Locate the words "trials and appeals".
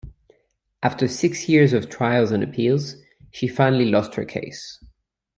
1.87-2.95